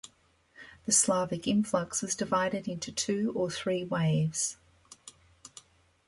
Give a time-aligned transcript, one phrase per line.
[0.87, 4.57] The Slavic influx was divided into two or three waves.